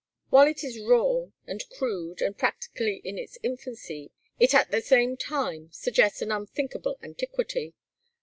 While 0.31 0.47
it 0.47 0.63
is 0.63 0.79
raw, 0.79 1.25
and 1.45 1.61
crude, 1.69 2.23
and 2.23 2.35
practically 2.35 3.01
in 3.03 3.19
its 3.19 3.37
infancy, 3.43 4.09
it 4.39 4.55
at 4.55 4.71
the 4.71 4.81
same 4.81 5.15
time 5.15 5.71
suggests 5.71 6.23
an 6.23 6.31
unthinkable 6.31 6.97
antiquity. 7.03 7.75